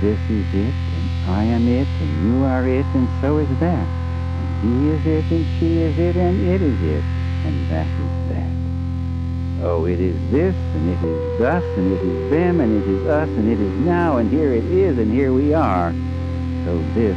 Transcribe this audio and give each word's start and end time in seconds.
this 0.00 0.18
is 0.30 0.46
it, 0.54 0.74
and 0.74 1.30
I 1.30 1.44
am 1.44 1.66
it, 1.66 1.88
and 2.00 2.24
you 2.24 2.44
are 2.44 2.66
it, 2.68 2.86
and 2.94 3.08
so 3.20 3.38
is 3.38 3.48
that. 3.58 3.86
And 3.86 4.48
he 4.62 4.90
is 4.90 5.06
it, 5.06 5.30
and 5.30 5.46
she 5.58 5.78
is 5.78 5.98
it, 5.98 6.16
and 6.16 6.48
it 6.48 6.62
is 6.62 6.82
it, 6.82 7.04
and 7.44 7.70
that 7.70 7.86
is 7.86 8.28
that. 8.32 9.66
Oh, 9.66 9.86
it 9.86 9.98
is 9.98 10.16
this, 10.30 10.54
and 10.54 10.88
it 10.88 11.04
is 11.04 11.38
thus, 11.40 11.64
and 11.76 11.92
it 11.92 12.00
is 12.00 12.30
them, 12.30 12.60
and 12.60 12.82
it 12.82 12.88
is 12.88 13.06
us, 13.06 13.28
and 13.28 13.50
it 13.50 13.60
is 13.60 13.72
now, 13.84 14.18
and 14.18 14.30
here 14.30 14.52
it 14.52 14.64
is, 14.64 14.98
and 14.98 15.12
here 15.12 15.32
we 15.32 15.52
are. 15.52 15.92
So 16.64 16.78
this 16.94 17.16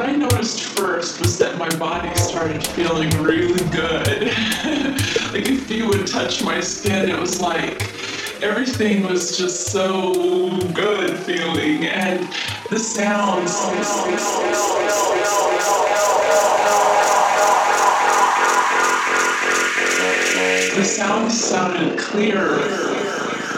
what 0.00 0.08
I 0.08 0.16
noticed 0.16 0.62
first 0.78 1.20
was 1.20 1.36
that 1.36 1.58
my 1.58 1.68
body 1.76 2.14
started 2.14 2.66
feeling 2.68 3.10
really 3.22 3.62
good. 3.68 4.28
like 5.30 5.46
if 5.46 5.70
you 5.70 5.88
would 5.88 6.06
touch 6.06 6.42
my 6.42 6.58
skin, 6.60 7.10
it 7.10 7.18
was 7.18 7.38
like 7.38 7.92
everything 8.42 9.02
was 9.02 9.36
just 9.36 9.66
so 9.66 10.58
good 10.72 11.18
feeling, 11.18 11.84
and 11.84 12.26
the 12.70 12.78
sounds. 12.78 13.52
The 20.76 20.84
sounds 20.84 21.38
sounded 21.38 21.98
clearer, 21.98 22.58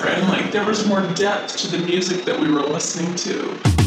and 0.09 0.29
like 0.29 0.51
there 0.51 0.67
was 0.67 0.89
more 0.89 1.07
depth 1.15 1.57
to 1.59 1.69
the 1.69 1.79
music 1.87 2.25
that 2.25 2.37
we 2.41 2.51
were 2.51 2.63
listening 2.63 3.15
to. 3.15 3.82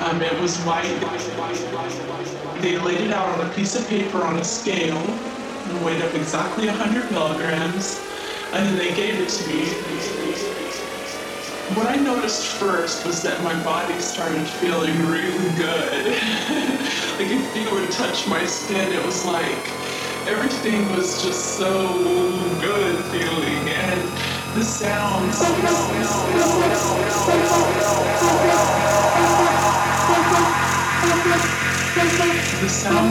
Um, 0.00 0.22
it 0.22 0.40
was 0.40 0.64
white. 0.64 0.98
They 2.62 2.78
laid 2.78 3.02
it 3.02 3.12
out 3.12 3.38
on 3.38 3.46
a 3.46 3.50
piece 3.52 3.74
of 3.74 3.86
paper 3.86 4.24
on 4.24 4.38
a 4.38 4.44
scale 4.44 4.96
and 4.96 5.84
weighed 5.84 6.00
up 6.00 6.14
exactly 6.14 6.66
100 6.66 7.10
milligrams, 7.12 8.00
and 8.54 8.66
then 8.66 8.76
they 8.78 8.94
gave 8.94 9.20
it 9.20 9.28
to 9.28 9.46
me. 9.46 9.64
What 11.76 11.86
I 11.86 11.96
noticed 11.96 12.46
first 12.58 13.04
was 13.04 13.22
that 13.24 13.42
my 13.42 13.62
body 13.62 14.00
started 14.00 14.48
feeling 14.48 15.04
really 15.04 15.50
good. 15.54 16.06
like 17.18 17.28
if 17.28 17.54
you 17.54 17.70
would 17.72 17.90
touch 17.92 18.26
my 18.26 18.46
skin, 18.46 18.90
it 18.90 19.04
was 19.04 19.26
like 19.26 19.68
everything 20.26 20.88
was 20.96 21.20
just 21.20 21.56
so 21.58 21.76
good 22.60 23.04
feeling. 23.04 23.68
And 23.68 24.33
the 24.54 24.62
sound 24.62 25.34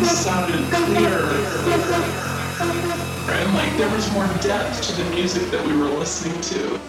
sounded 0.05 0.63
clear, 0.71 1.19
And 3.29 3.53
like 3.55 3.75
there 3.77 3.89
was 3.89 4.09
more 4.13 4.27
depth 4.41 4.81
to 4.83 5.03
the 5.03 5.09
music 5.09 5.51
that 5.51 5.65
we 5.65 5.75
were 5.75 5.89
listening 5.89 6.39
to. 6.41 6.79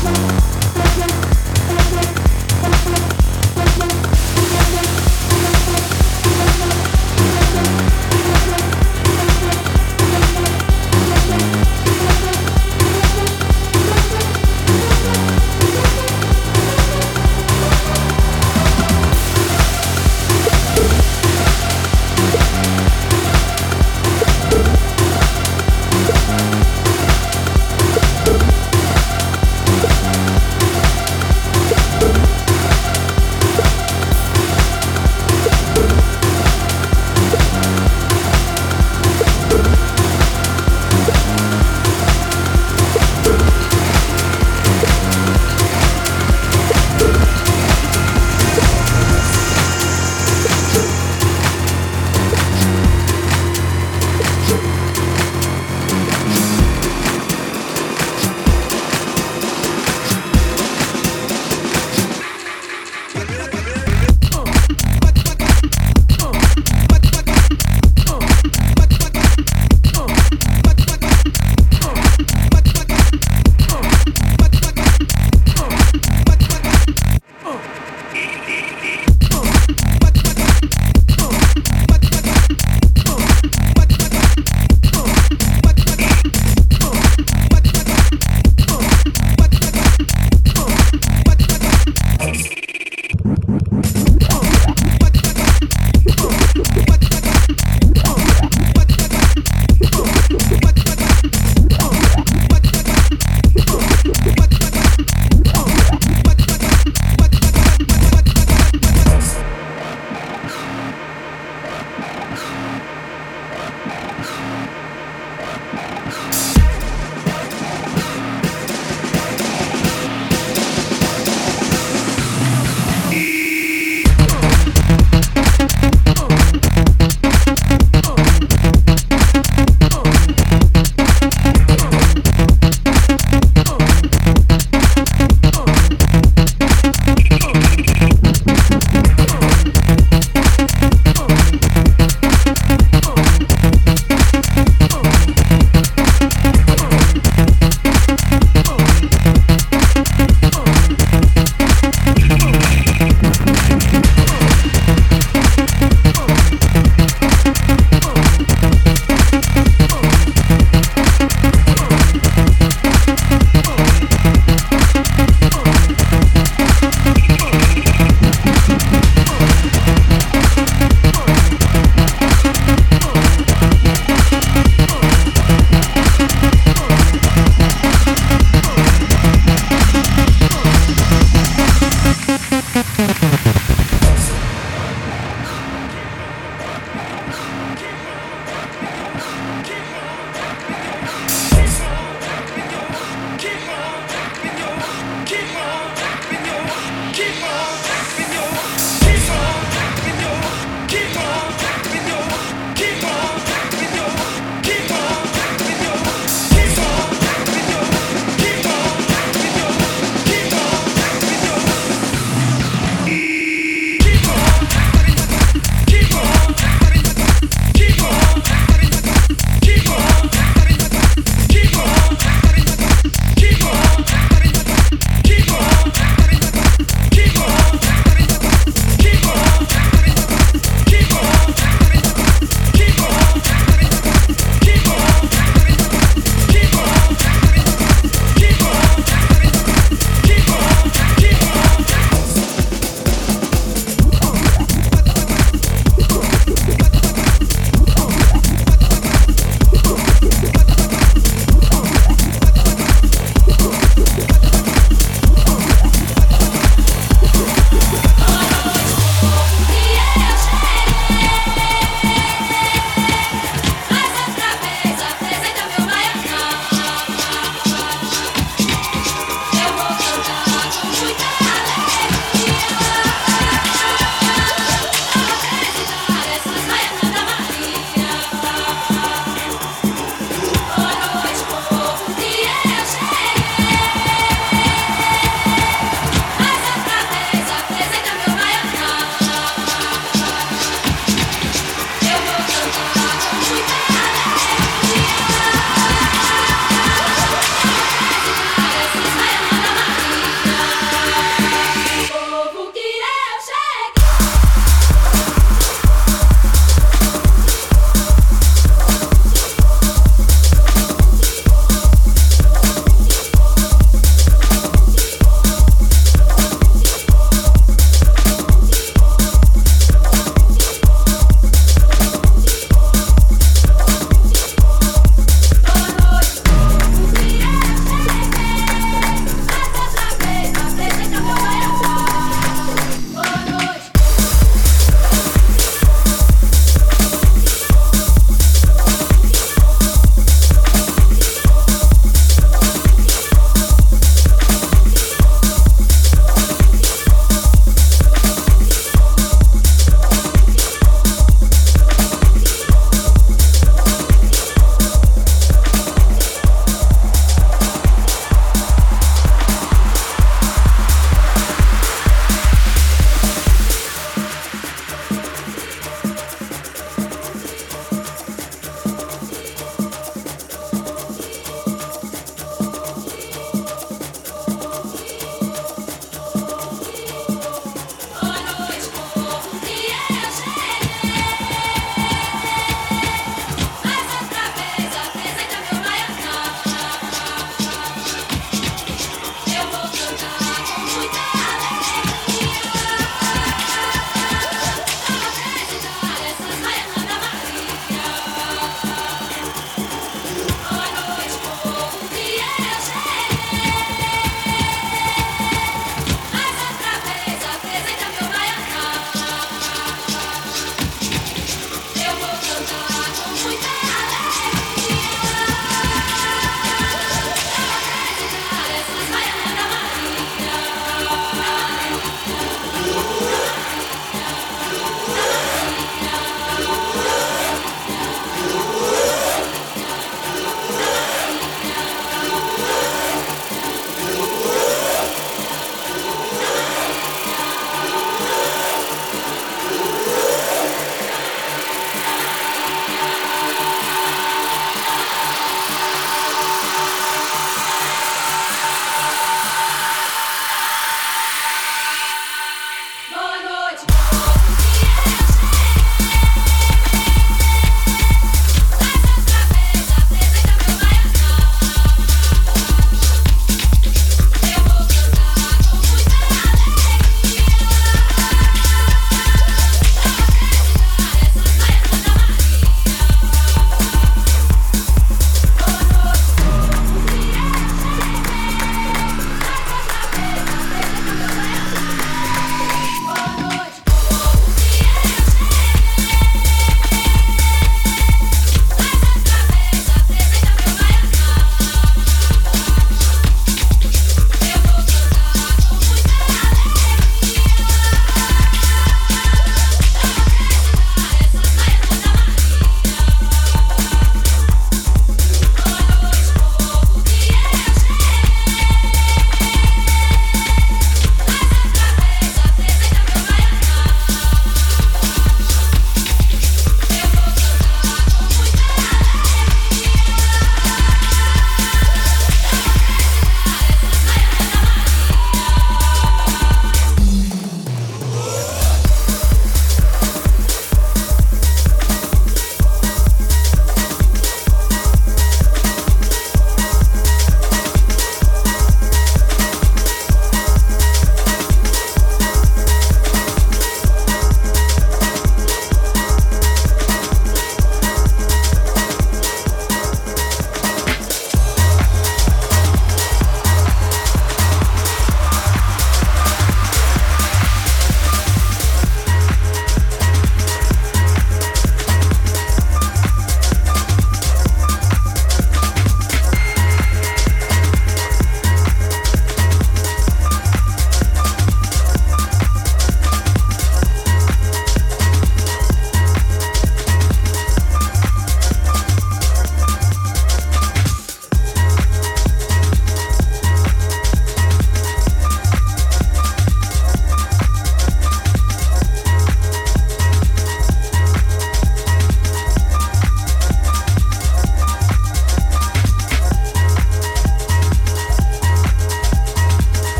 Thank 0.00 0.32
you. 0.32 0.37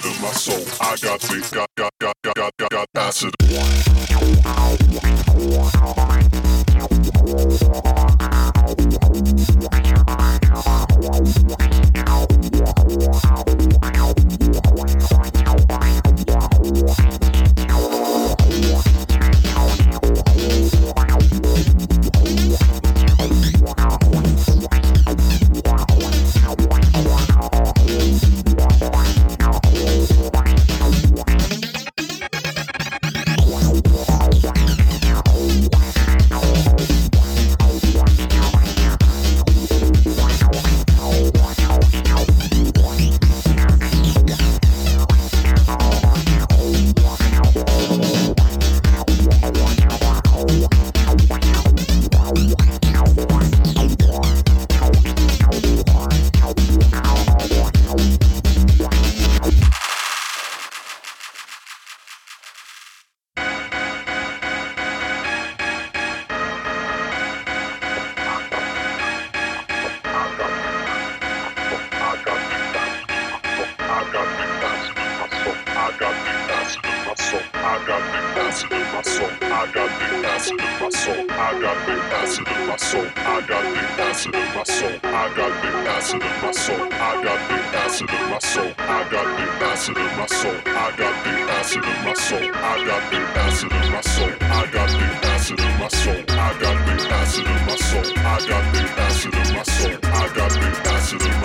The 0.00 0.08
acid 0.10 0.37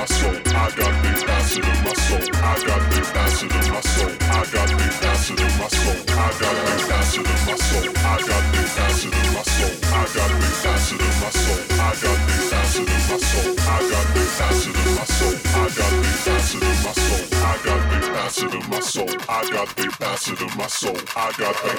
my 0.04 0.08
soul. 0.08 0.36
I 0.36 0.68
got 0.76 0.93
the 0.99 1.32
acid 1.32 1.64
in 1.64 1.80
my 1.84 1.93
soul. 1.93 2.20
I 2.43 2.60
got 2.68 2.84
the 2.91 2.99
acid 3.24 3.51
in 3.56 3.72
my 3.72 3.80
soul. 3.80 4.12
I 4.20 4.43
got 4.51 4.68
the 4.68 4.88
acid 5.08 5.39
in 5.39 5.54
my 5.56 5.68
soul. 5.72 5.95
I 6.12 6.28
got 6.39 6.56
the 6.60 6.93
acid 6.93 7.24
in 7.24 7.39
my 7.47 7.56
soul. 7.56 7.88
I 7.95 8.20
got 8.28 8.43
the 8.51 8.62
acid 8.84 9.14
in 9.16 9.28
my 9.32 9.43
soul. 9.47 9.72
I 9.80 10.12
got 10.12 10.28
the 10.28 10.60
acid 10.68 11.04
in 11.08 11.16
my 11.24 11.32
soul. 11.32 11.64
I 11.80 11.95
got 12.04 12.20
the 12.28 12.36
acid 12.51 12.89
in 12.91 13.04
my 13.08 13.24
soul. 13.32 13.56
I 13.64 13.80
got 13.80 14.06
the 14.12 14.28
acid 14.43 14.84
in 14.84 14.91
my 14.93 15.08
soul. 15.08 15.39
I 15.43 15.72
got 15.74 15.93
the 16.04 16.20
acid 16.36 16.64
in 16.64 16.78
my 16.84 16.91
soul. 16.91 17.24
I 17.39 17.58
got 17.64 17.82
the 17.88 17.99
acid 18.20 18.54
in 18.54 18.64
my 18.70 18.80
soul. 18.84 19.12
I 19.30 19.47
got 19.51 19.70
the 19.72 19.88
acid 20.04 20.41
in 20.41 20.51
my 20.58 20.68
soul. 20.68 20.99
I 21.16 21.32
got 21.38 21.56
the 21.64 21.72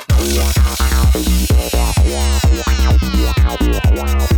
acid. 4.16 4.34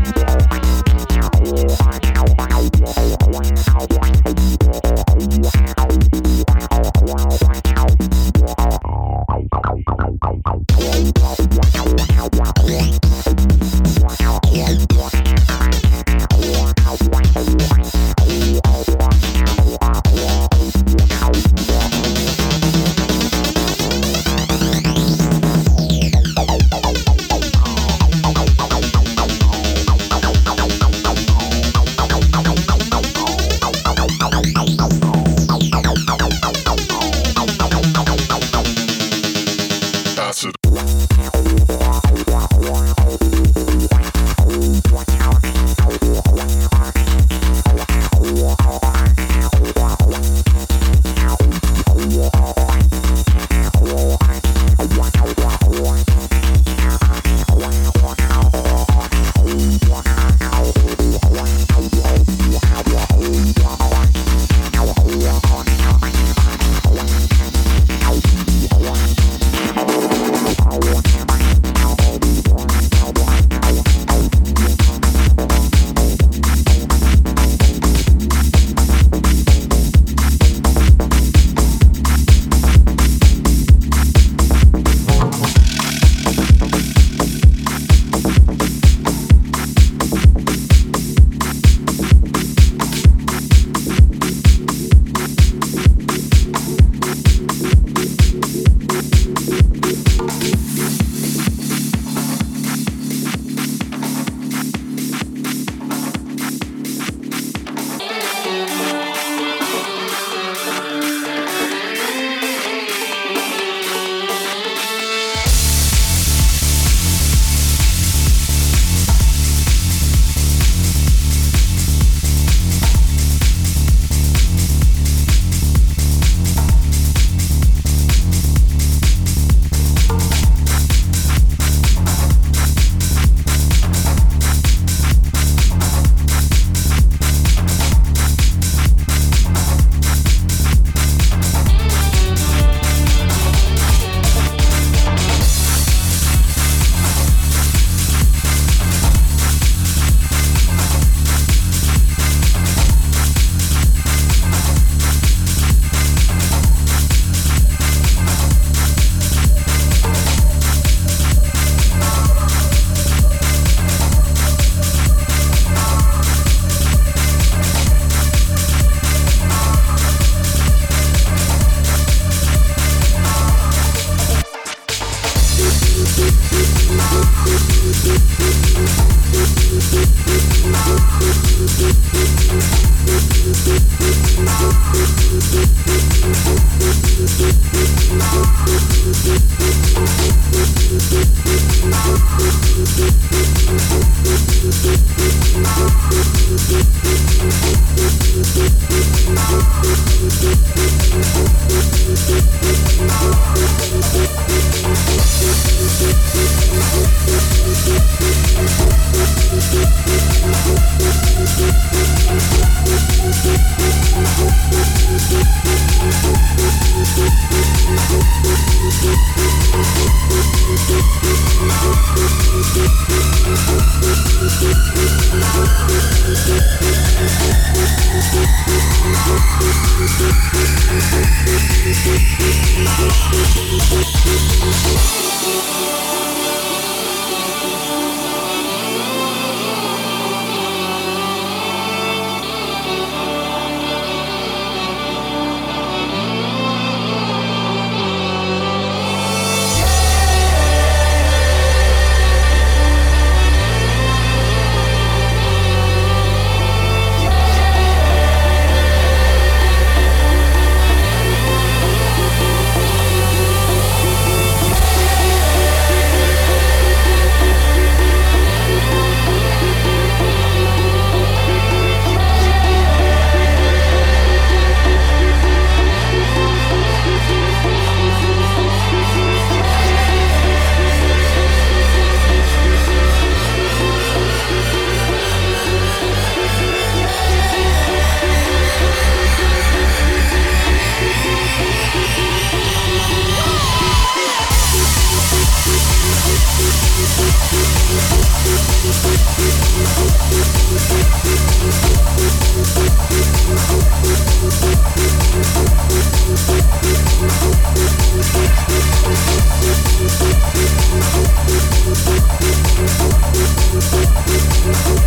Thank 314.66 315.06